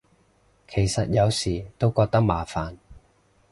[0.67, 2.75] 其實有時都覺得麻煩